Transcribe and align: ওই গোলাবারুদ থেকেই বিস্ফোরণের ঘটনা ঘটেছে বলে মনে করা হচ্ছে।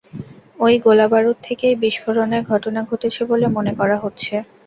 ওই 0.59 0.73
গোলাবারুদ 0.79 1.37
থেকেই 1.43 1.75
বিস্ফোরণের 1.83 2.43
ঘটনা 2.51 2.81
ঘটেছে 2.89 3.21
বলে 3.25 3.45
মনে 3.55 3.73
করা 3.79 3.97
হচ্ছে। 3.97 4.35